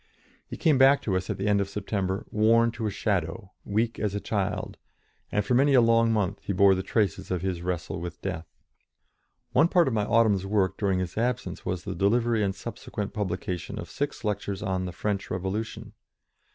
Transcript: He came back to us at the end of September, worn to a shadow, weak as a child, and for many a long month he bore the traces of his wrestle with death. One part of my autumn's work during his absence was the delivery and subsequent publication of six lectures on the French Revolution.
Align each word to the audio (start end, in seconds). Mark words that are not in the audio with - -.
He 0.47 0.57
came 0.57 0.79
back 0.79 1.03
to 1.03 1.15
us 1.15 1.29
at 1.29 1.37
the 1.37 1.45
end 1.47 1.61
of 1.61 1.69
September, 1.69 2.25
worn 2.31 2.71
to 2.71 2.87
a 2.87 2.89
shadow, 2.89 3.51
weak 3.63 3.99
as 3.99 4.15
a 4.15 4.19
child, 4.19 4.77
and 5.31 5.45
for 5.45 5.53
many 5.53 5.75
a 5.75 5.79
long 5.79 6.11
month 6.11 6.39
he 6.41 6.53
bore 6.53 6.73
the 6.73 6.81
traces 6.81 7.29
of 7.29 7.43
his 7.43 7.61
wrestle 7.61 8.01
with 8.01 8.19
death. 8.19 8.47
One 9.51 9.67
part 9.67 9.87
of 9.87 9.93
my 9.93 10.05
autumn's 10.05 10.43
work 10.43 10.75
during 10.75 10.97
his 10.97 11.19
absence 11.19 11.67
was 11.67 11.83
the 11.83 11.93
delivery 11.93 12.41
and 12.41 12.55
subsequent 12.55 13.13
publication 13.13 13.77
of 13.77 13.91
six 13.91 14.23
lectures 14.23 14.63
on 14.63 14.85
the 14.85 14.91
French 14.91 15.29
Revolution. 15.29 15.93